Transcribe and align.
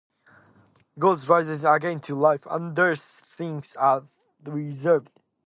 God 0.97 1.23
rises 1.27 1.63
again 1.63 1.99
to 2.01 2.15
life, 2.15 2.47
and 2.49 2.75
thus 2.75 2.99
things 3.19 3.75
are 3.75 4.01
reversed. 4.43 5.11